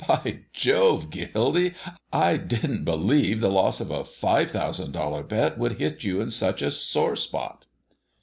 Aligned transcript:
"By 0.07 0.39
Jove! 0.51 1.11
Gildy, 1.11 1.75
I 2.11 2.35
didn't 2.35 2.85
believe 2.85 3.39
the 3.39 3.51
loss 3.51 3.79
of 3.79 3.91
a 3.91 4.03
five 4.03 4.49
thousand 4.49 4.93
dollar 4.93 5.21
bet 5.21 5.59
would 5.59 5.73
hit 5.77 6.03
you 6.03 6.21
in 6.21 6.31
such 6.31 6.63
a 6.63 6.71
sore 6.71 7.15
spot." 7.15 7.67